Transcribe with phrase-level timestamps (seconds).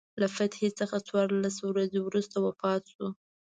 [0.21, 3.07] له فتحې څخه څوارلس ورځې وروسته وفات شو.